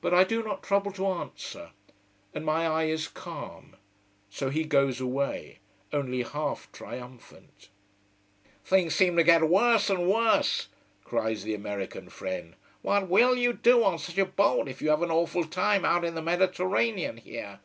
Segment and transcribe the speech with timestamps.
[0.00, 1.72] But I do not trouble to answer,
[2.32, 3.74] and my eye is calm.
[4.30, 5.58] So he goes away,
[5.92, 7.68] only half triumphant.
[8.64, 10.68] "Things seem to get worse and worse!"
[11.02, 12.54] cries the American friend.
[12.82, 16.04] "What will you do on such a boat if you have an awful time out
[16.04, 17.58] in the Mediterranean here?